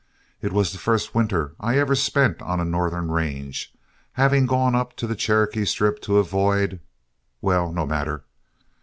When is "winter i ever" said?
1.13-1.93